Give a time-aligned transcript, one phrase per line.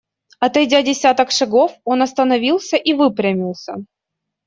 [0.45, 3.83] Отойдя десяток шагов, он остановился и выпрямился.